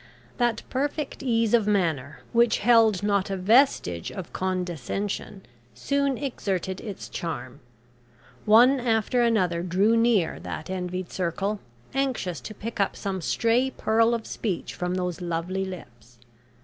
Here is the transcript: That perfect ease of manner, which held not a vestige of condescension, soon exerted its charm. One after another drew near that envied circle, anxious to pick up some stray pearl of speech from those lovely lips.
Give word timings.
That 0.37 0.63
perfect 0.67 1.21
ease 1.21 1.53
of 1.53 1.67
manner, 1.67 2.21
which 2.33 2.57
held 2.57 3.03
not 3.03 3.29
a 3.29 3.37
vestige 3.37 4.11
of 4.11 4.33
condescension, 4.33 5.43
soon 5.75 6.17
exerted 6.17 6.81
its 6.81 7.07
charm. 7.07 7.59
One 8.45 8.79
after 8.79 9.21
another 9.21 9.61
drew 9.61 9.95
near 9.95 10.39
that 10.39 10.71
envied 10.71 11.11
circle, 11.11 11.59
anxious 11.93 12.41
to 12.41 12.55
pick 12.55 12.79
up 12.79 12.95
some 12.95 13.21
stray 13.21 13.69
pearl 13.69 14.15
of 14.15 14.25
speech 14.25 14.73
from 14.73 14.95
those 14.95 15.21
lovely 15.21 15.65
lips. 15.65 16.17